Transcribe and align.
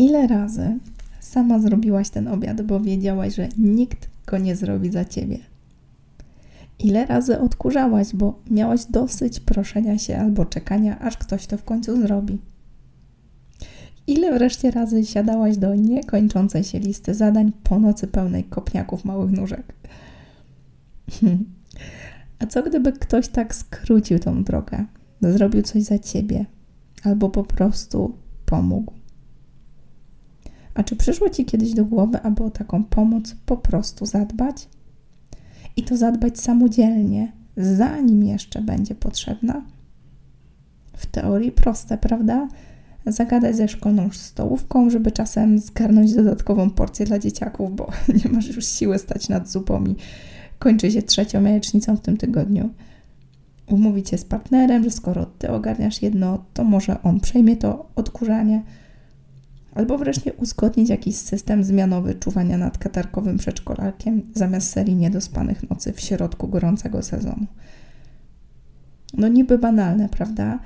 Ile 0.00 0.26
razy 0.26 0.78
sama 1.20 1.58
zrobiłaś 1.58 2.10
ten 2.10 2.28
obiad, 2.28 2.62
bo 2.62 2.80
wiedziałaś, 2.80 3.34
że 3.34 3.48
nikt 3.58 4.08
go 4.26 4.38
nie 4.38 4.56
zrobi 4.56 4.90
za 4.90 5.04
ciebie? 5.04 5.38
Ile 6.78 7.06
razy 7.06 7.40
odkurzałaś, 7.40 8.14
bo 8.14 8.38
miałaś 8.50 8.84
dosyć 8.84 9.40
proszenia 9.40 9.98
się 9.98 10.18
albo 10.18 10.44
czekania, 10.44 10.98
aż 10.98 11.16
ktoś 11.16 11.46
to 11.46 11.58
w 11.58 11.64
końcu 11.64 12.02
zrobi? 12.02 12.38
Ile 14.06 14.32
wreszcie 14.32 14.70
razy 14.70 15.04
siadałaś 15.04 15.56
do 15.56 15.74
niekończącej 15.74 16.64
się 16.64 16.78
listy 16.78 17.14
zadań 17.14 17.52
po 17.62 17.78
nocy 17.78 18.06
pełnej 18.06 18.44
kopniaków 18.44 19.04
małych 19.04 19.30
nóżek? 19.30 19.74
A 22.38 22.46
co 22.46 22.62
gdyby 22.62 22.92
ktoś 22.92 23.28
tak 23.28 23.54
skrócił 23.54 24.18
tą 24.18 24.44
drogę, 24.44 24.84
zrobił 25.22 25.62
coś 25.62 25.82
za 25.82 25.98
ciebie, 25.98 26.46
albo 27.04 27.30
po 27.30 27.44
prostu 27.44 28.14
pomógł? 28.46 28.99
A 30.74 30.82
czy 30.82 30.96
przyszło 30.96 31.30
ci 31.30 31.44
kiedyś 31.44 31.72
do 31.72 31.84
głowy, 31.84 32.22
aby 32.22 32.42
o 32.44 32.50
taką 32.50 32.84
pomoc 32.84 33.36
po 33.46 33.56
prostu 33.56 34.06
zadbać? 34.06 34.68
I 35.76 35.82
to 35.82 35.96
zadbać 35.96 36.40
samodzielnie, 36.40 37.32
zanim 37.56 38.24
jeszcze 38.24 38.62
będzie 38.62 38.94
potrzebna? 38.94 39.62
W 40.96 41.06
teorii 41.06 41.52
proste, 41.52 41.98
prawda? 41.98 42.48
Zagadać 43.06 43.56
ze 43.56 43.68
szkolną 43.68 44.10
stołówką, 44.12 44.90
żeby 44.90 45.12
czasem 45.12 45.58
zgarnąć 45.58 46.14
dodatkową 46.14 46.70
porcję 46.70 47.06
dla 47.06 47.18
dzieciaków, 47.18 47.76
bo 47.76 47.90
nie 48.24 48.30
masz 48.32 48.48
już 48.48 48.66
siły 48.66 48.98
stać 48.98 49.28
nad 49.28 49.48
zupą 49.48 49.84
i 49.84 49.96
kończy 50.58 50.90
się 50.90 51.02
trzecią 51.02 51.42
jajecznicą 51.42 51.96
w 51.96 52.00
tym 52.00 52.16
tygodniu. 52.16 52.70
Umówić 53.66 54.08
się 54.08 54.18
z 54.18 54.24
partnerem, 54.24 54.84
że 54.84 54.90
skoro 54.90 55.26
ty 55.26 55.50
ogarniasz 55.50 56.02
jedno, 56.02 56.44
to 56.54 56.64
może 56.64 57.02
on 57.02 57.20
przejmie 57.20 57.56
to 57.56 57.88
odkurzanie. 57.96 58.62
Albo 59.74 59.98
wreszcie 59.98 60.32
uzgodnić 60.32 60.90
jakiś 60.90 61.16
system 61.16 61.64
zmianowy 61.64 62.14
czuwania 62.14 62.58
nad 62.58 62.78
katarkowym 62.78 63.38
przedszkolarkiem 63.38 64.22
zamiast 64.34 64.70
serii 64.70 64.96
niedospanych 64.96 65.70
nocy 65.70 65.92
w 65.92 66.00
środku 66.00 66.48
gorącego 66.48 67.02
sezonu. 67.02 67.46
No 69.14 69.28
niby 69.28 69.58
banalne, 69.58 70.08
prawda? 70.08 70.58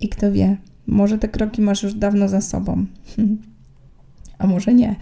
I 0.00 0.08
kto 0.08 0.32
wie, 0.32 0.56
może 0.86 1.18
te 1.18 1.28
kroki 1.28 1.62
masz 1.62 1.82
już 1.82 1.94
dawno 1.94 2.28
za 2.28 2.40
sobą. 2.40 2.86
A 4.38 4.46
może 4.46 4.74
nie. 4.74 4.96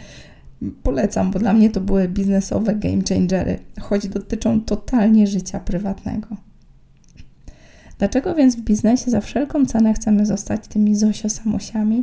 Polecam, 0.82 1.30
bo 1.30 1.38
dla 1.38 1.52
mnie 1.52 1.70
to 1.70 1.80
były 1.80 2.08
biznesowe 2.08 2.74
game 2.74 3.02
changery, 3.08 3.58
choć 3.80 4.08
dotyczą 4.08 4.60
totalnie 4.60 5.26
życia 5.26 5.60
prywatnego. 5.60 6.28
Dlaczego 7.98 8.34
więc 8.34 8.56
w 8.56 8.60
biznesie 8.60 9.10
za 9.10 9.20
wszelką 9.20 9.66
cenę 9.66 9.94
chcemy 9.94 10.26
zostać 10.26 10.68
tymi 10.68 10.94
Zosio-samosiami? 10.96 12.02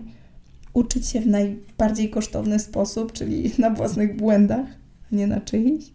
Uczyć 0.75 1.07
się 1.07 1.21
w 1.21 1.27
najbardziej 1.27 2.09
kosztowny 2.09 2.59
sposób, 2.59 3.11
czyli 3.11 3.51
na 3.59 3.69
własnych 3.69 4.17
błędach, 4.17 4.65
a 5.11 5.15
nie 5.15 5.27
na 5.27 5.41
czyichś? 5.41 5.85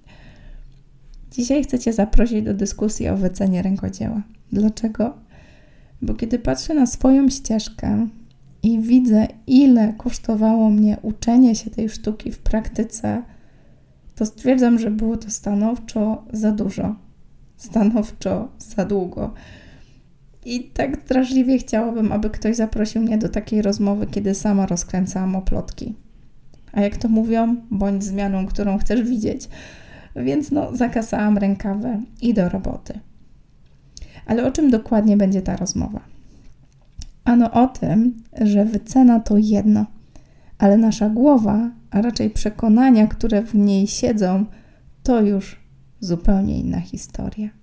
Dzisiaj 1.32 1.64
chcę 1.64 1.78
Cię 1.78 1.92
zaprosić 1.92 2.42
do 2.42 2.54
dyskusji 2.54 3.08
o 3.08 3.16
wycenie 3.16 3.62
rękodzieła. 3.62 4.22
Dlaczego? 4.52 5.14
Bo 6.02 6.14
kiedy 6.14 6.38
patrzę 6.38 6.74
na 6.74 6.86
swoją 6.86 7.28
ścieżkę, 7.28 8.08
i 8.62 8.80
widzę, 8.80 9.26
ile 9.46 9.92
kosztowało 9.92 10.70
mnie 10.70 10.96
uczenie 11.02 11.54
się 11.54 11.70
tej 11.70 11.88
sztuki 11.88 12.32
w 12.32 12.38
praktyce, 12.38 13.22
to 14.14 14.26
stwierdzam, 14.26 14.78
że 14.78 14.90
było 14.90 15.16
to 15.16 15.30
stanowczo 15.30 16.24
za 16.32 16.52
dużo, 16.52 16.94
stanowczo 17.56 18.48
za 18.58 18.84
długo. 18.84 19.34
I 20.44 20.64
tak 20.64 21.04
drażliwie 21.04 21.58
chciałabym, 21.58 22.12
aby 22.12 22.30
ktoś 22.30 22.56
zaprosił 22.56 23.02
mnie 23.02 23.18
do 23.18 23.28
takiej 23.28 23.62
rozmowy, 23.62 24.06
kiedy 24.06 24.34
sama 24.34 24.66
rozkręcałam 24.66 25.36
oplotki. 25.36 25.94
A 26.72 26.80
jak 26.80 26.96
to 26.96 27.08
mówią, 27.08 27.56
bądź 27.70 28.04
zmianą, 28.04 28.46
którą 28.46 28.78
chcesz 28.78 29.02
widzieć. 29.02 29.48
Więc 30.16 30.50
no, 30.50 30.76
zakasałam 30.76 31.38
rękawę 31.38 32.00
i 32.22 32.34
do 32.34 32.48
roboty. 32.48 33.00
Ale 34.26 34.46
o 34.46 34.50
czym 34.50 34.70
dokładnie 34.70 35.16
będzie 35.16 35.42
ta 35.42 35.56
rozmowa? 35.56 36.00
Ano 37.24 37.50
o 37.52 37.66
tym, 37.66 38.22
że 38.40 38.64
wycena 38.64 39.20
to 39.20 39.38
jedno, 39.38 39.86
ale 40.58 40.76
nasza 40.76 41.08
głowa, 41.08 41.70
a 41.90 42.02
raczej 42.02 42.30
przekonania, 42.30 43.06
które 43.06 43.42
w 43.42 43.54
niej 43.54 43.86
siedzą, 43.86 44.44
to 45.02 45.20
już 45.20 45.60
zupełnie 46.00 46.60
inna 46.60 46.80
historia. 46.80 47.59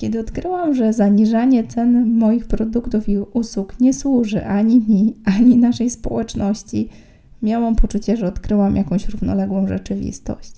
Kiedy 0.00 0.20
odkryłam, 0.20 0.74
że 0.74 0.92
zaniżanie 0.92 1.64
cen 1.64 2.18
moich 2.18 2.46
produktów 2.46 3.08
i 3.08 3.18
usług 3.18 3.80
nie 3.80 3.94
służy 3.94 4.46
ani 4.46 4.78
mi, 4.88 5.16
ani 5.38 5.56
naszej 5.56 5.90
społeczności, 5.90 6.88
miałam 7.42 7.76
poczucie, 7.76 8.16
że 8.16 8.26
odkryłam 8.26 8.76
jakąś 8.76 9.08
równoległą 9.08 9.68
rzeczywistość. 9.68 10.52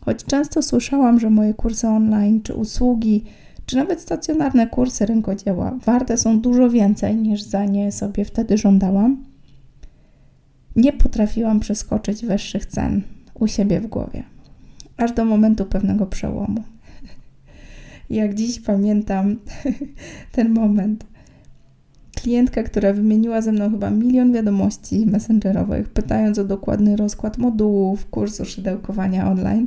Choć 0.00 0.24
często 0.24 0.62
słyszałam, 0.62 1.20
że 1.20 1.30
moje 1.30 1.54
kursy 1.54 1.88
online 1.88 2.42
czy 2.42 2.54
usługi 2.54 3.24
czy 3.66 3.76
nawet 3.76 4.00
stacjonarne 4.00 4.66
kursy 4.66 5.06
rękodzieła 5.06 5.78
warte 5.84 6.16
są 6.16 6.40
dużo 6.40 6.70
więcej 6.70 7.16
niż 7.16 7.42
za 7.42 7.64
nie 7.64 7.92
sobie 7.92 8.24
wtedy 8.24 8.58
żądałam, 8.58 9.24
nie 10.76 10.92
potrafiłam 10.92 11.60
przeskoczyć 11.60 12.26
wyższych 12.26 12.66
cen 12.66 13.02
u 13.34 13.46
siebie 13.46 13.80
w 13.80 13.86
głowie, 13.86 14.22
aż 14.96 15.12
do 15.12 15.24
momentu 15.24 15.64
pewnego 15.64 16.06
przełomu. 16.06 16.62
Jak 18.10 18.34
dziś 18.34 18.60
pamiętam 18.60 19.36
ten 20.32 20.54
moment. 20.54 21.06
Klientka, 22.16 22.62
która 22.62 22.92
wymieniła 22.92 23.42
ze 23.42 23.52
mną 23.52 23.70
chyba 23.70 23.90
milion 23.90 24.32
wiadomości 24.32 25.06
messengerowych, 25.06 25.88
pytając 25.88 26.38
o 26.38 26.44
dokładny 26.44 26.96
rozkład 26.96 27.38
modułów 27.38 28.06
kursu 28.06 28.44
szydełkowania 28.44 29.30
online, 29.30 29.66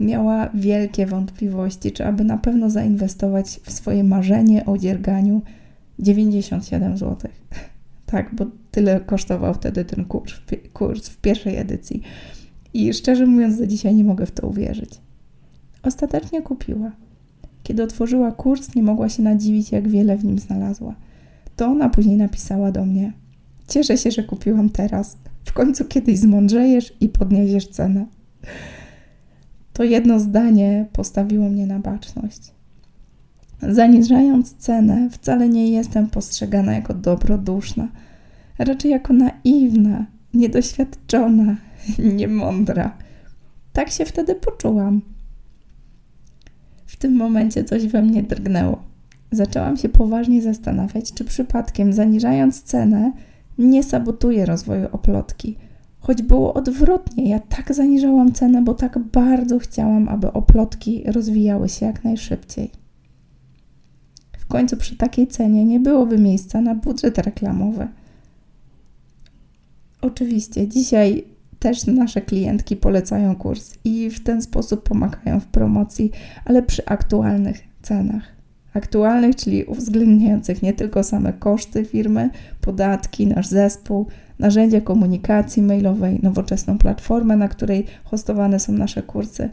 miała 0.00 0.48
wielkie 0.54 1.06
wątpliwości, 1.06 1.92
czy 1.92 2.06
aby 2.06 2.24
na 2.24 2.38
pewno 2.38 2.70
zainwestować 2.70 3.60
w 3.62 3.72
swoje 3.72 4.04
marzenie 4.04 4.66
o 4.66 4.78
dzierganiu 4.78 5.42
97 5.98 6.98
zł. 6.98 7.16
Tak, 8.06 8.34
bo 8.34 8.46
tyle 8.70 9.00
kosztował 9.00 9.54
wtedy 9.54 9.84
ten 9.84 10.04
kurs, 10.04 10.34
kurs 10.72 11.08
w 11.08 11.16
pierwszej 11.16 11.56
edycji. 11.56 12.02
I 12.74 12.94
szczerze 12.94 13.26
mówiąc, 13.26 13.58
do 13.58 13.66
dzisiaj 13.66 13.94
nie 13.94 14.04
mogę 14.04 14.26
w 14.26 14.30
to 14.30 14.48
uwierzyć. 14.48 14.90
Ostatecznie 15.82 16.42
kupiła. 16.42 16.92
Kiedy 17.68 17.82
otworzyła 17.82 18.32
kurs, 18.32 18.74
nie 18.74 18.82
mogła 18.82 19.08
się 19.08 19.22
nadziwić, 19.22 19.72
jak 19.72 19.88
wiele 19.88 20.16
w 20.16 20.24
nim 20.24 20.38
znalazła. 20.38 20.94
To 21.56 21.66
ona 21.66 21.88
później 21.88 22.16
napisała 22.16 22.72
do 22.72 22.84
mnie: 22.84 23.12
Cieszę 23.66 23.98
się, 23.98 24.10
że 24.10 24.22
kupiłam 24.22 24.70
teraz. 24.70 25.16
W 25.44 25.52
końcu 25.52 25.84
kiedyś 25.84 26.18
zmądrzejesz 26.18 26.94
i 27.00 27.08
podniesiesz 27.08 27.68
cenę. 27.68 28.06
To 29.72 29.84
jedno 29.84 30.20
zdanie 30.20 30.86
postawiło 30.92 31.48
mnie 31.48 31.66
na 31.66 31.78
baczność. 31.78 32.52
Zaniżając 33.62 34.54
cenę, 34.56 35.10
wcale 35.10 35.48
nie 35.48 35.70
jestem 35.70 36.10
postrzegana 36.10 36.72
jako 36.72 36.94
dobroduszna, 36.94 37.88
raczej 38.58 38.90
jako 38.90 39.12
naiwna, 39.12 40.06
niedoświadczona, 40.34 41.56
niemądra. 41.98 42.96
Tak 43.72 43.90
się 43.90 44.04
wtedy 44.04 44.34
poczułam. 44.34 45.02
Tym 46.98 47.16
momencie 47.16 47.64
coś 47.64 47.86
we 47.86 48.02
mnie 48.02 48.22
drgnęło. 48.22 48.82
Zaczęłam 49.32 49.76
się 49.76 49.88
poważnie 49.88 50.42
zastanawiać, 50.42 51.12
czy 51.12 51.24
przypadkiem 51.24 51.92
zaniżając 51.92 52.62
cenę 52.62 53.12
nie 53.58 53.82
sabotuję 53.82 54.46
rozwoju 54.46 54.88
oplotki– 54.92 55.56
Choć 56.00 56.22
było 56.22 56.54
odwrotnie, 56.54 57.28
ja 57.28 57.40
tak 57.40 57.74
zaniżałam 57.74 58.32
cenę, 58.32 58.62
bo 58.62 58.74
tak 58.74 58.98
bardzo 58.98 59.58
chciałam, 59.58 60.08
aby 60.08 60.32
oplotki 60.32 61.02
rozwijały 61.06 61.68
się 61.68 61.86
jak 61.86 62.04
najszybciej. 62.04 62.70
W 64.38 64.46
końcu 64.46 64.76
przy 64.76 64.96
takiej 64.96 65.26
cenie 65.26 65.64
nie 65.64 65.80
byłoby 65.80 66.18
miejsca 66.18 66.60
na 66.60 66.74
budżet 66.74 67.18
reklamowy. 67.18 67.88
Oczywiście, 70.00 70.68
dzisiaj 70.68 71.24
też 71.58 71.86
nasze 71.86 72.20
klientki 72.20 72.76
polecają 72.76 73.36
kurs 73.36 73.74
i 73.84 74.10
w 74.10 74.22
ten 74.22 74.42
sposób 74.42 74.82
pomagają 74.82 75.40
w 75.40 75.46
promocji, 75.46 76.10
ale 76.44 76.62
przy 76.62 76.86
aktualnych 76.86 77.60
cenach. 77.82 78.22
Aktualnych, 78.74 79.36
czyli 79.36 79.64
uwzględniających 79.64 80.62
nie 80.62 80.72
tylko 80.72 81.02
same 81.02 81.32
koszty 81.32 81.84
firmy, 81.84 82.30
podatki, 82.60 83.26
nasz 83.26 83.46
zespół, 83.46 84.06
narzędzia 84.38 84.80
komunikacji 84.80 85.62
mailowej, 85.62 86.20
nowoczesną 86.22 86.78
platformę, 86.78 87.36
na 87.36 87.48
której 87.48 87.84
hostowane 88.04 88.60
są 88.60 88.72
nasze 88.72 89.02
kursy, 89.02 89.50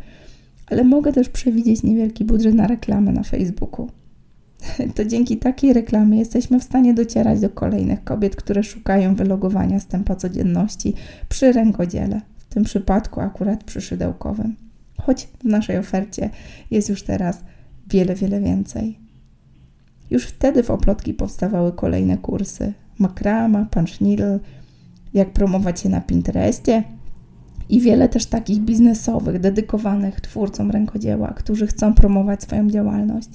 ale 0.67 0.83
mogę 0.83 1.13
też 1.13 1.29
przewidzieć 1.29 1.83
niewielki 1.83 2.25
budżet 2.25 2.55
na 2.55 2.67
reklamę 2.67 3.11
na 3.11 3.23
Facebooku. 3.23 3.89
To 4.95 5.05
dzięki 5.05 5.37
takiej 5.37 5.73
reklamie 5.73 6.19
jesteśmy 6.19 6.59
w 6.59 6.63
stanie 6.63 6.93
docierać 6.93 7.39
do 7.39 7.49
kolejnych 7.49 8.03
kobiet, 8.03 8.35
które 8.35 8.63
szukają 8.63 9.15
wylogowania 9.15 9.79
z 9.79 9.87
tempa 9.87 10.15
codzienności 10.15 10.93
przy 11.29 11.51
rękodziele, 11.51 12.21
w 12.37 12.53
tym 12.53 12.63
przypadku 12.63 13.21
akurat 13.21 13.63
przy 13.63 13.81
szydełkowym. 13.81 14.55
Choć 15.01 15.27
w 15.39 15.43
naszej 15.43 15.77
ofercie 15.77 16.29
jest 16.71 16.89
już 16.89 17.03
teraz 17.03 17.43
wiele, 17.89 18.15
wiele 18.15 18.41
więcej. 18.41 18.99
Już 20.11 20.25
wtedy 20.25 20.63
w 20.63 20.71
Oplotki 20.71 21.13
powstawały 21.13 21.71
kolejne 21.71 22.17
kursy. 22.17 22.73
Makrama, 22.99 23.65
punch 23.65 23.99
jak 25.13 25.33
promować 25.33 25.83
je 25.83 25.89
na 25.89 26.01
Pinterestie 26.01 26.83
i 27.69 27.81
wiele 27.81 28.09
też 28.09 28.25
takich 28.25 28.59
biznesowych, 28.59 29.39
dedykowanych 29.39 30.21
twórcom 30.21 30.71
rękodzieła, 30.71 31.27
którzy 31.27 31.67
chcą 31.67 31.93
promować 31.93 32.43
swoją 32.43 32.69
działalność. 32.69 33.29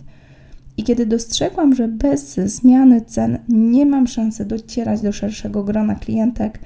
I 0.81 0.83
kiedy 0.83 1.07
dostrzegłam, 1.07 1.75
że 1.75 1.89
bez 1.89 2.35
zmiany 2.35 3.01
cen 3.01 3.39
nie 3.49 3.87
mam 3.87 4.07
szansy 4.07 4.45
docierać 4.45 5.01
do 5.01 5.13
szerszego 5.13 5.65
grona 5.65 5.95
klientek, 5.95 6.59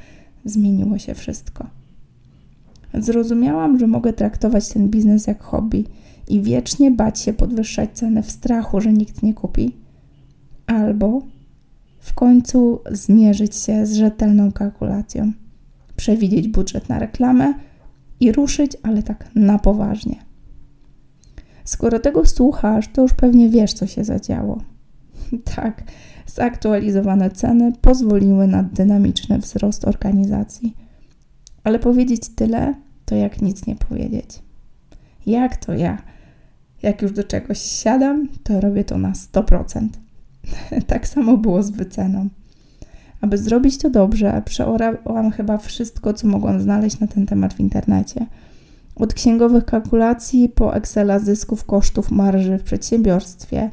zmieniło 0.44 0.98
się 0.98 1.14
wszystko. 1.14 1.66
Zrozumiałam, 2.94 3.78
że 3.78 3.86
mogę 3.86 4.12
traktować 4.12 4.68
ten 4.68 4.88
biznes 4.88 5.26
jak 5.26 5.42
hobby 5.42 5.84
i 6.28 6.42
wiecznie 6.42 6.90
bać 6.90 7.20
się 7.20 7.32
podwyższać 7.32 7.90
ceny 7.92 8.22
w 8.22 8.30
strachu, 8.30 8.80
że 8.80 8.92
nikt 8.92 9.22
nie 9.22 9.34
kupi, 9.34 9.76
albo 10.66 11.22
w 12.00 12.14
końcu 12.14 12.80
zmierzyć 12.90 13.56
się 13.56 13.86
z 13.86 13.94
rzetelną 13.94 14.52
kalkulacją, 14.52 15.32
przewidzieć 15.96 16.48
budżet 16.48 16.88
na 16.88 16.98
reklamę 16.98 17.54
i 18.20 18.32
ruszyć, 18.32 18.72
ale 18.82 19.02
tak 19.02 19.30
na 19.34 19.58
poważnie. 19.58 20.33
Skoro 21.64 21.98
tego 21.98 22.26
słuchasz, 22.26 22.88
to 22.88 23.02
już 23.02 23.14
pewnie 23.14 23.48
wiesz, 23.48 23.72
co 23.72 23.86
się 23.86 24.04
zadziało. 24.04 24.62
tak, 25.56 25.82
zaktualizowane 26.26 27.30
ceny 27.30 27.72
pozwoliły 27.80 28.46
na 28.46 28.62
dynamiczny 28.62 29.38
wzrost 29.38 29.84
organizacji. 29.84 30.76
Ale 31.64 31.78
powiedzieć 31.78 32.28
tyle, 32.28 32.74
to 33.04 33.14
jak 33.14 33.42
nic 33.42 33.66
nie 33.66 33.76
powiedzieć. 33.76 34.42
Jak 35.26 35.56
to 35.56 35.74
ja? 35.74 36.02
Jak 36.82 37.02
już 37.02 37.12
do 37.12 37.24
czegoś 37.24 37.58
siadam, 37.58 38.28
to 38.42 38.60
robię 38.60 38.84
to 38.84 38.98
na 38.98 39.12
100%. 39.12 39.88
tak 40.86 41.08
samo 41.08 41.36
było 41.36 41.62
z 41.62 41.70
wyceną. 41.70 42.28
Aby 43.20 43.38
zrobić 43.38 43.78
to 43.78 43.90
dobrze, 43.90 44.42
przeorałam 44.44 45.30
chyba 45.30 45.58
wszystko, 45.58 46.12
co 46.12 46.26
mogłam 46.26 46.60
znaleźć 46.60 47.00
na 47.00 47.06
ten 47.06 47.26
temat 47.26 47.54
w 47.54 47.60
internecie. 47.60 48.26
Od 48.96 49.14
księgowych 49.14 49.64
kalkulacji 49.64 50.48
po 50.48 50.76
Excela 50.76 51.18
zysków, 51.18 51.64
kosztów, 51.64 52.10
marży 52.10 52.58
w 52.58 52.62
przedsiębiorstwie, 52.62 53.70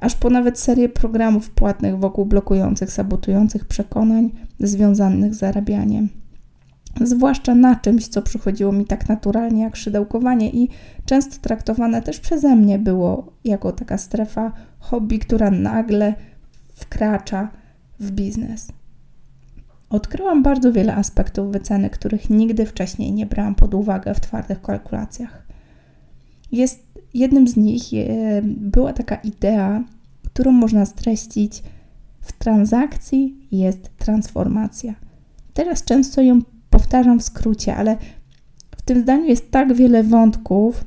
aż 0.00 0.14
po 0.14 0.30
nawet 0.30 0.58
serię 0.58 0.88
programów 0.88 1.50
płatnych 1.50 1.98
wokół 1.98 2.26
blokujących, 2.26 2.92
sabotujących 2.92 3.64
przekonań 3.64 4.30
związanych 4.60 5.34
z 5.34 5.38
zarabianiem 5.38 6.08
zwłaszcza 7.00 7.54
na 7.54 7.76
czymś, 7.76 8.08
co 8.08 8.22
przychodziło 8.22 8.72
mi 8.72 8.84
tak 8.84 9.08
naturalnie 9.08 9.62
jak 9.62 9.76
szydełkowanie 9.76 10.50
i 10.50 10.68
często 11.04 11.36
traktowane 11.42 12.02
też 12.02 12.20
przeze 12.20 12.56
mnie 12.56 12.78
było 12.78 13.32
jako 13.44 13.72
taka 13.72 13.98
strefa 13.98 14.52
hobby, 14.78 15.18
która 15.18 15.50
nagle 15.50 16.14
wkracza 16.74 17.48
w 18.00 18.10
biznes. 18.10 18.68
Odkryłam 19.90 20.42
bardzo 20.42 20.72
wiele 20.72 20.94
aspektów 20.94 21.52
wyceny, 21.52 21.90
których 21.90 22.30
nigdy 22.30 22.66
wcześniej 22.66 23.12
nie 23.12 23.26
brałam 23.26 23.54
pod 23.54 23.74
uwagę 23.74 24.14
w 24.14 24.20
twardych 24.20 24.62
kalkulacjach. 24.62 25.46
Jest, 26.52 27.00
jednym 27.14 27.48
z 27.48 27.56
nich 27.56 27.92
je, 27.92 28.42
była 28.44 28.92
taka 28.92 29.16
idea, 29.16 29.84
którą 30.26 30.52
można 30.52 30.86
streścić: 30.86 31.62
w 32.20 32.32
transakcji 32.32 33.48
jest 33.52 33.96
transformacja. 33.96 34.94
Teraz 35.54 35.84
często 35.84 36.22
ją 36.22 36.40
powtarzam 36.70 37.18
w 37.18 37.22
skrócie, 37.22 37.76
ale 37.76 37.96
w 38.76 38.82
tym 38.82 39.02
zdaniu 39.02 39.24
jest 39.24 39.50
tak 39.50 39.74
wiele 39.74 40.02
wątków, 40.02 40.84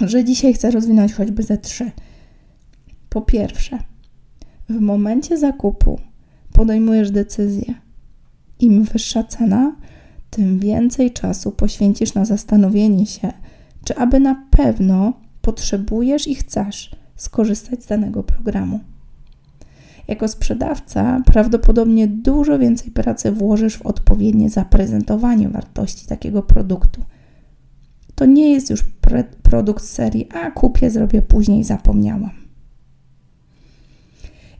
że 0.00 0.24
dzisiaj 0.24 0.54
chcę 0.54 0.70
rozwinąć 0.70 1.12
choćby 1.12 1.42
ze 1.42 1.58
trzy. 1.58 1.90
Po 3.08 3.22
pierwsze, 3.22 3.78
w 4.68 4.80
momencie 4.80 5.38
zakupu 5.38 6.00
podejmujesz 6.60 7.10
decyzję. 7.10 7.74
Im 8.58 8.84
wyższa 8.84 9.24
cena, 9.24 9.76
tym 10.30 10.58
więcej 10.58 11.10
czasu 11.10 11.52
poświęcisz 11.52 12.14
na 12.14 12.24
zastanowienie 12.24 13.06
się, 13.06 13.32
czy 13.84 13.96
aby 13.96 14.20
na 14.20 14.46
pewno 14.50 15.12
potrzebujesz 15.42 16.28
i 16.28 16.34
chcesz 16.34 16.90
skorzystać 17.16 17.84
z 17.84 17.86
danego 17.86 18.22
programu. 18.22 18.80
Jako 20.08 20.28
sprzedawca 20.28 21.22
prawdopodobnie 21.26 22.08
dużo 22.08 22.58
więcej 22.58 22.90
pracy 22.90 23.32
włożysz 23.32 23.76
w 23.76 23.86
odpowiednie 23.86 24.50
zaprezentowanie 24.50 25.48
wartości 25.48 26.06
takiego 26.06 26.42
produktu. 26.42 27.02
To 28.14 28.26
nie 28.26 28.52
jest 28.52 28.70
już 28.70 28.84
produkt 29.42 29.84
serii 29.84 30.28
A 30.32 30.50
kupię, 30.50 30.90
zrobię 30.90 31.22
później, 31.22 31.64
zapomniałam. 31.64 32.39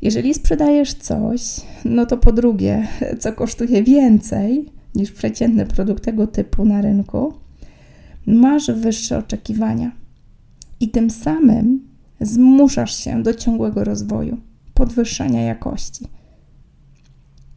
Jeżeli 0.03 0.35
sprzedajesz 0.35 0.95
coś, 0.95 1.61
no 1.85 2.07
to 2.07 2.17
po 2.17 2.33
drugie, 2.33 2.89
co 3.19 3.33
kosztuje 3.33 3.83
więcej 3.83 4.67
niż 4.95 5.13
przeciętny 5.13 5.67
produkt 5.67 6.05
tego 6.05 6.27
typu 6.27 6.65
na 6.65 6.81
rynku, 6.81 7.33
masz 8.27 8.71
wyższe 8.71 9.19
oczekiwania 9.19 9.93
i 10.81 10.89
tym 10.89 11.11
samym 11.11 11.89
zmuszasz 12.21 12.97
się 12.97 13.23
do 13.23 13.35
ciągłego 13.35 13.85
rozwoju 13.85 14.37
podwyższania 14.75 15.43
jakości. 15.43 16.07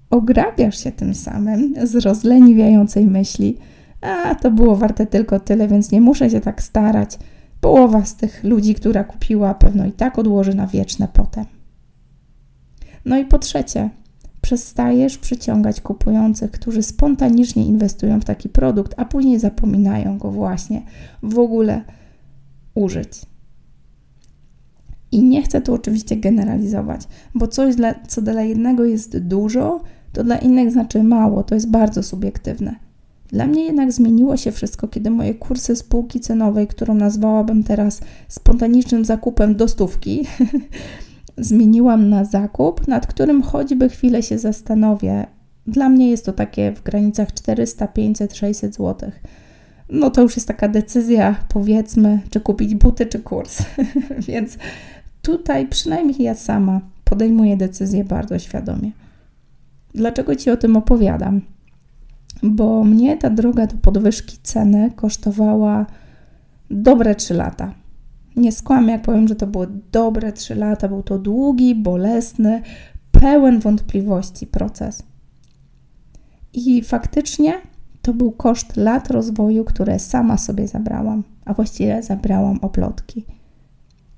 Ograbiasz 0.10 0.84
się 0.84 0.92
tym 0.92 1.16
samym 1.16 1.74
z 1.84 1.96
rozleniwiającej 1.96 3.06
myśli, 3.06 3.58
a 4.02 4.36
to 4.36 4.52
było 4.52 4.76
warte 4.76 5.06
tylko 5.06 5.40
tyle, 5.40 5.68
więc 5.68 5.92
nie 5.92 6.02
muszę 6.02 6.30
się 6.30 6.42
tak 6.42 6.64
starać. 6.64 7.18
Połowa 7.62 8.06
z 8.06 8.16
tych 8.16 8.44
ludzi, 8.44 8.76
która 8.76 9.04
kupiła, 9.04 9.54
pewno 9.54 9.86
i 9.86 9.92
tak 9.92 10.20
odłoży 10.20 10.56
na 10.56 10.68
wieczne 10.68 11.08
potem. 11.14 11.46
No 13.06 13.18
i 13.18 13.26
po 13.26 13.40
trzecie, 13.40 13.90
przestajesz 14.42 15.18
przyciągać 15.18 15.82
kupujących, 15.82 16.52
którzy 16.52 16.84
spontanicznie 16.84 17.66
inwestują 17.66 18.22
w 18.22 18.26
taki 18.26 18.50
produkt, 18.50 18.94
a 18.98 19.06
później 19.06 19.40
zapominają 19.40 20.18
go 20.18 20.32
właśnie 20.32 20.82
w 21.24 21.40
ogóle 21.40 21.82
użyć. 22.76 23.22
I 25.12 25.24
nie 25.24 25.44
chcę 25.44 25.62
tu 25.62 25.74
oczywiście 25.74 26.18
generalizować, 26.18 27.08
bo 27.36 27.48
coś, 27.48 27.76
dla, 27.76 27.94
co 28.08 28.22
dla 28.22 28.42
jednego 28.42 28.86
jest 28.86 29.18
dużo, 29.18 29.82
to 30.14 30.24
dla 30.24 30.38
innych 30.38 30.72
znaczy 30.72 31.04
mało, 31.04 31.44
to 31.44 31.56
jest 31.56 31.70
bardzo 31.70 32.04
subiektywne. 32.04 32.76
Dla 33.28 33.48
mnie 33.48 33.66
jednak 33.66 33.92
zmieniło 33.92 34.38
się 34.38 34.52
wszystko, 34.52 34.88
kiedy 34.88 35.10
moje 35.10 35.34
kursy 35.34 35.76
spółki 35.76 36.20
cenowej, 36.20 36.68
którą 36.68 36.94
nazwałabym 36.94 37.64
teraz 37.64 38.02
spontanicznym 38.28 39.06
zakupem 39.06 39.56
do 39.56 39.68
stówki, 39.68 40.26
zmieniłam 41.38 42.10
na 42.10 42.26
zakup, 42.26 42.88
nad 42.88 43.08
którym 43.08 43.42
choćby 43.42 43.90
chwilę 43.90 44.24
się 44.24 44.40
zastanowię. 44.40 45.26
Dla 45.68 45.90
mnie 45.90 46.10
jest 46.10 46.26
to 46.26 46.34
takie 46.34 46.72
w 46.72 46.84
granicach 46.84 47.34
400, 47.34 47.88
500, 47.88 48.36
600 48.36 48.76
zł. 48.76 49.12
No 49.90 50.12
to 50.12 50.22
już 50.22 50.36
jest 50.36 50.48
taka 50.48 50.68
decyzja, 50.68 51.36
powiedzmy, 51.50 52.20
czy 52.30 52.40
kupić 52.40 52.76
buty, 52.76 53.06
czy 53.06 53.20
kurs. 53.20 53.64
Więc 54.28 54.58
Tutaj 55.24 55.68
przynajmniej 55.68 56.24
ja 56.24 56.36
sama 56.36 56.82
podejmuję 57.04 57.58
decyzje 57.58 58.04
bardzo 58.04 58.40
świadomie. 58.40 58.92
Dlaczego 59.94 60.36
Ci 60.36 60.50
o 60.50 60.58
tym 60.58 60.78
opowiadam? 60.78 61.42
Bo 62.44 62.84
mnie 62.84 63.18
ta 63.18 63.30
droga 63.30 63.68
do 63.68 63.78
podwyżki 63.78 64.38
ceny 64.44 64.92
kosztowała 64.96 65.86
dobre 66.70 67.16
3 67.16 67.34
lata. 67.34 67.74
Nie 68.36 68.52
skłamię, 68.52 68.92
jak 68.92 69.02
powiem, 69.02 69.28
że 69.28 69.36
to 69.36 69.48
było 69.48 69.66
dobre 69.92 70.32
3 70.32 70.56
lata. 70.56 70.88
Był 70.88 71.04
to 71.04 71.20
długi, 71.20 71.76
bolesny, 71.76 72.62
pełen 73.12 73.60
wątpliwości 73.60 74.48
proces. 74.48 75.04
I 76.54 76.84
faktycznie 76.84 77.54
to 78.02 78.14
był 78.14 78.32
koszt 78.32 78.78
lat 78.78 79.12
rozwoju, 79.12 79.66
które 79.66 80.00
sama 80.00 80.38
sobie 80.38 80.68
zabrałam, 80.68 81.24
a 81.46 81.54
właściwie 81.54 82.04
zabrałam 82.04 82.60
oplotki. 82.62 83.26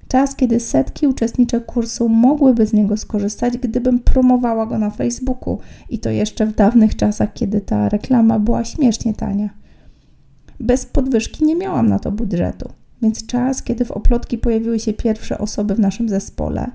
Czas, 0.07 0.35
kiedy 0.35 0.59
setki 0.59 1.07
uczestniczek 1.07 1.65
kursu 1.65 2.09
mogłyby 2.09 2.67
z 2.67 2.73
niego 2.73 2.97
skorzystać, 2.97 3.57
gdybym 3.57 3.99
promowała 3.99 4.65
go 4.65 4.77
na 4.77 4.89
Facebooku 4.89 5.59
i 5.89 5.99
to 5.99 6.09
jeszcze 6.09 6.45
w 6.45 6.55
dawnych 6.55 6.95
czasach, 6.95 7.33
kiedy 7.33 7.61
ta 7.61 7.89
reklama 7.89 8.39
była 8.39 8.63
śmiesznie 8.63 9.13
tania. 9.13 9.49
Bez 10.59 10.85
podwyżki 10.85 11.45
nie 11.45 11.55
miałam 11.55 11.89
na 11.89 11.99
to 11.99 12.11
budżetu, 12.11 12.69
więc 13.01 13.25
czas, 13.25 13.63
kiedy 13.63 13.85
w 13.85 13.91
oplotki 13.91 14.37
pojawiły 14.37 14.79
się 14.79 14.93
pierwsze 14.93 15.37
osoby 15.37 15.75
w 15.75 15.79
naszym 15.79 16.09
zespole 16.09 16.71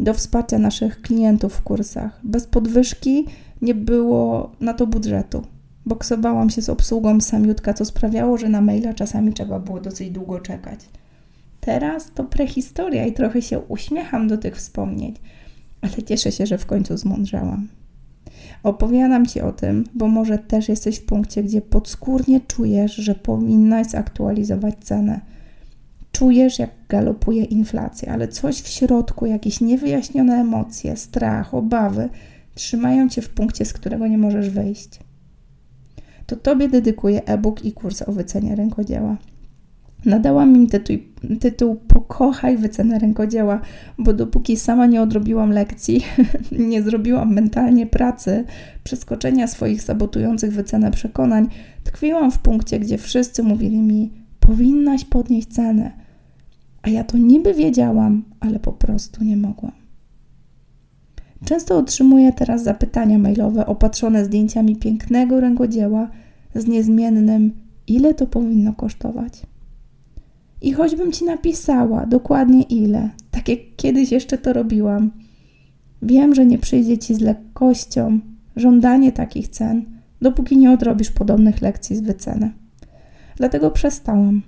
do 0.00 0.14
wsparcia 0.14 0.58
naszych 0.58 1.02
klientów 1.02 1.54
w 1.54 1.62
kursach, 1.62 2.20
bez 2.24 2.46
podwyżki 2.46 3.26
nie 3.62 3.74
było 3.74 4.52
na 4.60 4.74
to 4.74 4.86
budżetu. 4.86 5.42
Boksowałam 5.86 6.50
się 6.50 6.62
z 6.62 6.68
obsługą 6.68 7.20
samiutka, 7.20 7.74
co 7.74 7.84
sprawiało, 7.84 8.38
że 8.38 8.48
na 8.48 8.60
maila 8.60 8.94
czasami 8.94 9.32
trzeba 9.32 9.58
było 9.58 9.80
dosyć 9.80 10.10
długo 10.10 10.40
czekać. 10.40 10.80
Teraz 11.60 12.12
to 12.14 12.24
prehistoria 12.24 13.06
i 13.06 13.12
trochę 13.12 13.42
się 13.42 13.58
uśmiecham 13.58 14.28
do 14.28 14.38
tych 14.38 14.56
wspomnień, 14.56 15.14
ale 15.80 16.02
cieszę 16.02 16.32
się, 16.32 16.46
że 16.46 16.58
w 16.58 16.66
końcu 16.66 16.96
zmądrzałam. 16.96 17.68
Opowiadam 18.62 19.26
Ci 19.26 19.40
o 19.40 19.52
tym, 19.52 19.84
bo 19.94 20.08
może 20.08 20.38
też 20.38 20.68
jesteś 20.68 20.98
w 20.98 21.04
punkcie, 21.04 21.42
gdzie 21.42 21.62
podskórnie 21.62 22.40
czujesz, 22.40 22.94
że 22.94 23.14
powinnaś 23.14 23.86
zaktualizować 23.86 24.74
cenę. 24.80 25.20
Czujesz, 26.16 26.58
jak 26.58 26.70
galopuje 26.88 27.44
inflacja, 27.44 28.12
ale 28.12 28.28
coś 28.28 28.60
w 28.60 28.68
środku, 28.68 29.26
jakieś 29.26 29.60
niewyjaśnione 29.60 30.34
emocje, 30.34 30.96
strach, 30.96 31.54
obawy 31.54 32.08
trzymają 32.54 33.08
Cię 33.08 33.22
w 33.22 33.28
punkcie, 33.28 33.64
z 33.64 33.72
którego 33.72 34.06
nie 34.06 34.18
możesz 34.18 34.50
wyjść. 34.50 35.00
to 36.26 36.36
Tobie 36.36 36.68
dedykuję 36.68 37.24
e-book 37.24 37.64
i 37.64 37.72
kurs 37.72 38.02
o 38.02 38.12
wycenie 38.12 38.56
rękodzieła. 38.56 39.16
Nadałam 40.04 40.56
im 40.56 40.66
tytuł, 40.66 40.96
tytuł 41.40 41.74
Pokochaj 41.74 42.56
wycenę 42.56 42.98
rękodzieła, 42.98 43.60
bo 43.98 44.12
dopóki 44.12 44.56
sama 44.56 44.86
nie 44.86 45.02
odrobiłam 45.02 45.50
lekcji, 45.50 46.04
nie 46.70 46.82
zrobiłam 46.82 47.34
mentalnie 47.34 47.86
pracy, 47.86 48.44
przeskoczenia 48.84 49.48
swoich 49.48 49.82
sabotujących 49.82 50.52
wycenę 50.52 50.90
przekonań, 50.90 51.48
tkwiłam 51.84 52.30
w 52.30 52.38
punkcie, 52.38 52.78
gdzie 52.78 52.98
wszyscy 52.98 53.42
mówili 53.42 53.78
mi: 53.78 54.10
Powinnaś 54.40 55.04
podnieść 55.04 55.48
cenę. 55.48 56.05
A 56.86 56.90
ja 56.90 57.04
to 57.04 57.18
niby 57.18 57.54
wiedziałam, 57.54 58.24
ale 58.40 58.58
po 58.58 58.72
prostu 58.72 59.24
nie 59.24 59.36
mogłam. 59.36 59.72
Często 61.44 61.78
otrzymuję 61.78 62.32
teraz 62.32 62.62
zapytania 62.62 63.18
mailowe 63.18 63.66
opatrzone 63.66 64.24
zdjęciami 64.24 64.76
pięknego 64.76 65.40
rękodzieła 65.40 66.10
z 66.54 66.66
niezmiennym, 66.66 67.52
ile 67.86 68.14
to 68.14 68.26
powinno 68.26 68.72
kosztować. 68.72 69.42
I 70.60 70.72
choćbym 70.72 71.12
ci 71.12 71.24
napisała 71.24 72.06
dokładnie 72.06 72.62
ile, 72.62 73.10
tak 73.30 73.48
jak 73.48 73.58
kiedyś 73.76 74.12
jeszcze 74.12 74.38
to 74.38 74.52
robiłam, 74.52 75.10
wiem, 76.02 76.34
że 76.34 76.46
nie 76.46 76.58
przyjdzie 76.58 76.98
ci 76.98 77.14
z 77.14 77.20
lekkością 77.20 78.20
żądanie 78.56 79.12
takich 79.12 79.48
cen, 79.48 79.84
dopóki 80.22 80.56
nie 80.56 80.70
odrobisz 80.72 81.10
podobnych 81.10 81.62
lekcji 81.62 81.96
z 81.96 82.00
wyceny. 82.00 82.52
Dlatego 83.36 83.70
przestałam. 83.70 84.42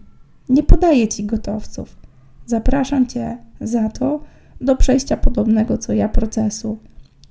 Nie 0.49 0.63
podaję 0.63 1.09
ci 1.09 1.25
gotowców. 1.25 2.08
Zapraszam 2.49 3.07
cię 3.07 3.39
za 3.61 3.89
to 3.89 4.21
do 4.61 4.77
przejścia 4.77 5.17
podobnego 5.17 5.79
co 5.79 5.93
ja 5.93 6.09
procesu, 6.09 6.79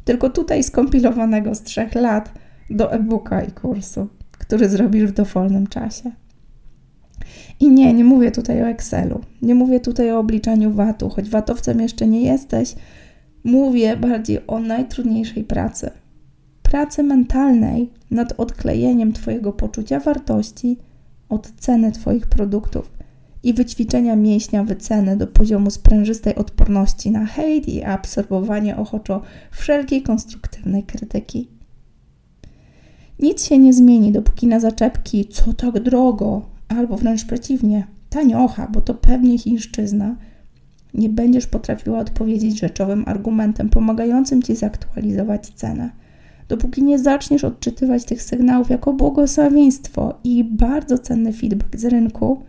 tylko 0.06 0.30
tutaj 0.30 0.64
skompilowanego 0.64 1.56
z 1.56 1.62
trzech 1.62 1.96
lat 1.96 2.34
do 2.70 2.94
e-booka 2.94 3.42
i 3.42 3.52
kursu, 3.52 4.08
który 4.32 4.70
zrobisz 4.70 5.04
w 5.04 5.14
dowolnym 5.14 5.68
czasie. 5.68 6.12
I 7.60 7.70
nie, 7.70 7.94
nie 7.94 8.04
mówię 8.04 8.32
tutaj 8.32 8.64
o 8.64 8.68
Excelu, 8.68 9.22
nie 9.42 9.56
mówię 9.56 9.80
tutaj 9.80 10.12
o 10.12 10.20
obliczaniu 10.20 10.72
VAT-u, 10.72 11.10
choć 11.10 11.30
VAT-owcem 11.30 11.82
jeszcze 11.82 12.08
nie 12.08 12.22
jesteś, 12.22 12.76
mówię 13.44 13.98
bardziej 13.98 14.48
o 14.48 14.60
najtrudniejszej 14.60 15.44
pracy. 15.44 15.92
Pracy 16.64 17.04
mentalnej 17.04 17.92
nad 18.12 18.34
odklejeniem 18.38 19.14
Twojego 19.14 19.54
poczucia 19.54 20.00
wartości 20.00 20.78
od 21.30 21.52
ceny 21.52 21.92
Twoich 21.92 22.28
produktów 22.28 22.97
i 23.48 23.54
wyćwiczenia 23.54 24.16
mięśnia 24.16 24.64
wyceny 24.64 25.18
do 25.18 25.28
poziomu 25.28 25.70
sprężystej 25.72 26.36
odporności 26.36 27.12
na 27.12 27.26
hejt 27.26 27.68
i 27.68 27.84
absorbowanie 27.84 28.78
ochoczo 28.78 29.22
wszelkiej 29.52 30.02
konstruktywnej 30.02 30.84
krytyki. 30.84 31.48
Nic 33.20 33.46
się 33.46 33.58
nie 33.58 33.74
zmieni, 33.74 34.12
dopóki 34.12 34.48
na 34.48 34.60
zaczepki, 34.60 35.26
co 35.26 35.54
tak 35.54 35.80
drogo, 35.80 36.42
albo 36.68 36.98
wręcz 36.98 37.26
przeciwnie, 37.26 37.88
taniocha, 38.10 38.68
bo 38.74 38.82
to 38.82 38.94
pewnie 38.94 39.38
chińszczyzna, 39.38 40.16
nie 40.94 41.10
będziesz 41.10 41.48
potrafiła 41.48 42.00
odpowiedzieć 42.00 42.60
rzeczowym 42.60 43.04
argumentem 43.08 43.70
pomagającym 43.70 44.44
ci 44.44 44.56
zaktualizować 44.56 45.48
cenę. 45.48 45.90
Dopóki 46.48 46.84
nie 46.84 47.00
zaczniesz 47.00 47.44
odczytywać 47.44 48.06
tych 48.06 48.22
sygnałów 48.22 48.70
jako 48.70 48.94
błogosławieństwo 48.94 50.20
i 50.24 50.44
bardzo 50.44 50.98
cenny 50.98 51.34
feedback 51.34 51.78
z 51.78 51.86
rynku, 51.86 52.42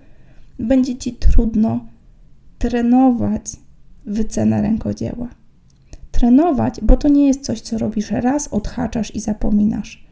będzie 0.58 0.96
ci 0.96 1.12
trudno 1.12 1.80
trenować 2.58 3.52
wycenę 4.06 4.62
rękodzieła. 4.62 5.28
Trenować, 6.10 6.80
bo 6.82 6.96
to 6.96 7.08
nie 7.08 7.26
jest 7.26 7.44
coś, 7.44 7.60
co 7.60 7.78
robisz 7.78 8.10
raz, 8.10 8.48
odhaczasz 8.48 9.14
i 9.14 9.20
zapominasz. 9.20 10.08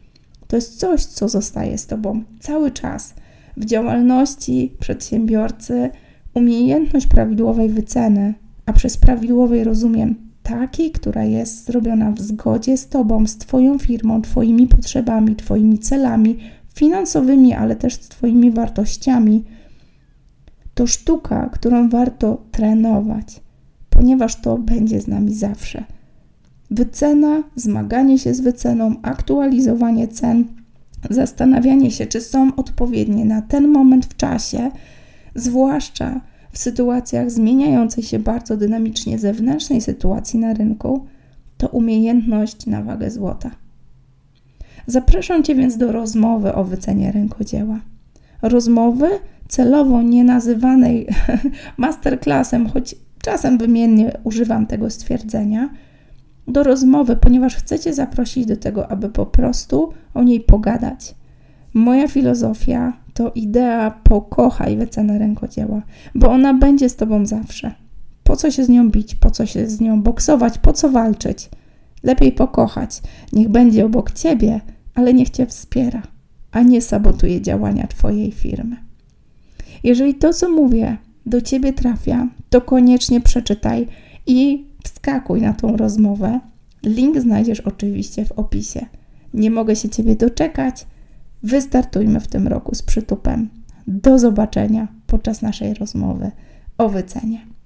To 0.47 0.55
jest 0.55 0.79
coś, 0.79 1.05
co 1.05 1.29
zostaje 1.29 1.77
z 1.77 1.87
tobą 1.87 2.23
cały 2.39 2.71
czas 2.71 3.13
w 3.57 3.65
działalności 3.65 4.73
przedsiębiorcy 4.79 5.89
umiejętność 6.33 7.07
prawidłowej 7.07 7.69
wyceny, 7.69 8.33
a 8.65 8.73
przez 8.73 8.97
prawidłowej 8.97 9.63
rozumiem 9.63 10.15
takiej, 10.43 10.91
która 10.91 11.23
jest 11.23 11.65
zrobiona 11.65 12.11
w 12.11 12.19
zgodzie 12.19 12.77
z 12.77 12.87
Tobą, 12.87 13.27
z 13.27 13.37
Twoją 13.37 13.79
firmą, 13.79 14.21
Twoimi 14.21 14.67
potrzebami, 14.67 15.35
Twoimi 15.35 15.79
celami 15.79 16.37
finansowymi, 16.73 17.53
ale 17.53 17.75
też 17.75 17.93
z 17.93 18.07
Twoimi 18.07 18.51
wartościami, 18.51 19.43
to 20.77 20.87
sztuka, 20.87 21.49
którą 21.53 21.89
warto 21.89 22.41
trenować, 22.51 23.41
ponieważ 23.89 24.41
to 24.41 24.57
będzie 24.57 25.01
z 25.01 25.07
nami 25.07 25.33
zawsze. 25.33 25.83
Wycena, 26.71 27.43
zmaganie 27.55 28.19
się 28.19 28.33
z 28.33 28.39
wyceną, 28.39 28.95
aktualizowanie 29.01 30.07
cen 30.07 30.45
zastanawianie 31.09 31.91
się, 31.91 32.05
czy 32.05 32.21
są 32.21 32.55
odpowiednie 32.55 33.25
na 33.25 33.41
ten 33.41 33.67
moment 33.67 34.05
w 34.05 34.15
czasie, 34.15 34.71
zwłaszcza 35.35 36.21
w 36.51 36.57
sytuacjach 36.57 37.31
zmieniającej 37.31 38.03
się 38.03 38.19
bardzo 38.19 38.57
dynamicznie 38.57 39.19
zewnętrznej 39.19 39.81
sytuacji 39.81 40.39
na 40.39 40.53
rynku, 40.53 41.05
to 41.57 41.67
umiejętność 41.67 42.65
na 42.65 42.83
wagę 42.83 43.11
złota. 43.11 43.51
Zapraszam 44.87 45.43
Cię 45.43 45.55
więc 45.55 45.77
do 45.77 45.91
rozmowy 45.91 46.53
o 46.53 46.63
wycenie 46.63 47.11
rękodzieła. 47.11 47.79
Rozmowy 48.41 49.07
celowo 49.47 50.01
nie 50.01 50.23
nazywanej 50.23 51.07
masterclassem, 51.77 52.69
choć 52.69 52.95
czasem 53.21 53.57
wymiennie 53.57 54.11
używam 54.23 54.67
tego 54.67 54.89
stwierdzenia– 54.89 55.69
do 56.47 56.63
rozmowy, 56.63 57.15
ponieważ 57.15 57.55
chcę 57.55 57.79
Cię 57.79 57.93
zaprosić 57.93 58.45
do 58.45 58.57
tego, 58.57 58.91
aby 58.91 59.09
po 59.09 59.25
prostu 59.25 59.89
o 60.13 60.23
niej 60.23 60.39
pogadać. 60.41 61.15
Moja 61.73 62.07
filozofia 62.07 62.93
to 63.13 63.31
idea 63.35 63.91
pokochaj 64.03 64.77
wycenę 64.77 65.19
rękodzieła, 65.19 65.81
bo 66.15 66.31
ona 66.31 66.53
będzie 66.53 66.89
z 66.89 66.95
Tobą 66.95 67.25
zawsze. 67.25 67.73
Po 68.23 68.35
co 68.35 68.51
się 68.51 68.63
z 68.63 68.69
nią 68.69 68.89
bić, 68.89 69.15
po 69.15 69.31
co 69.31 69.45
się 69.45 69.67
z 69.67 69.81
nią 69.81 70.01
boksować, 70.01 70.57
po 70.57 70.73
co 70.73 70.89
walczyć? 70.89 71.49
Lepiej 72.03 72.31
pokochać. 72.31 73.01
Niech 73.33 73.49
będzie 73.49 73.85
obok 73.85 74.11
Ciebie, 74.11 74.61
ale 74.95 75.13
niech 75.13 75.29
Cię 75.29 75.45
wspiera, 75.45 76.01
a 76.51 76.61
nie 76.61 76.81
sabotuje 76.81 77.41
działania 77.41 77.87
Twojej 77.87 78.31
firmy. 78.31 78.86
Jeżeli 79.83 80.15
to, 80.15 80.33
co 80.33 80.49
mówię, 80.49 80.97
do 81.25 81.41
Ciebie 81.41 81.73
trafia, 81.73 82.27
to 82.49 82.61
koniecznie 82.61 83.21
przeczytaj 83.21 83.87
i 84.27 84.65
wskakuj 84.83 85.41
na 85.41 85.53
tą 85.53 85.77
rozmowę. 85.77 86.39
Link 86.83 87.19
znajdziesz 87.19 87.59
oczywiście 87.59 88.25
w 88.25 88.31
opisie. 88.31 88.85
Nie 89.33 89.51
mogę 89.51 89.75
się 89.75 89.89
Ciebie 89.89 90.15
doczekać. 90.15 90.87
Wystartujmy 91.43 92.19
w 92.19 92.27
tym 92.27 92.47
roku 92.47 92.75
z 92.75 92.81
przytupem. 92.81 93.49
Do 93.87 94.19
zobaczenia 94.19 94.87
podczas 95.07 95.41
naszej 95.41 95.73
rozmowy 95.73 96.31
o 96.77 96.89
wycenie. 96.89 97.56